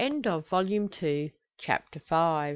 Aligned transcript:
Volume 0.49 0.89
Two, 0.89 1.29
Chapter 1.59 2.01
VI. 2.09 2.49